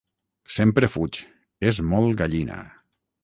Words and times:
Sempre 0.55 0.89
fuig: 0.93 1.19
és 1.73 1.81
molt 1.91 2.19
gallina. 2.23 2.61